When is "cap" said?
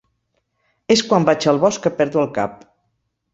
2.39-2.57